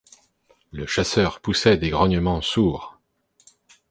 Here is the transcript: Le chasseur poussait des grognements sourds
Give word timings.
Le 0.71 0.87
chasseur 0.87 1.41
poussait 1.41 1.77
des 1.77 1.91
grognements 1.91 2.41
sourds 2.41 2.97